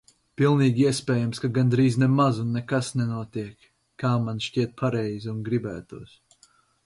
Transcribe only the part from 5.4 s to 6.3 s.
gribētos.